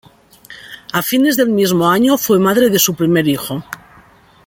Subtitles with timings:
[0.99, 3.63] A fines del mismo año fue madre de su primer hijo.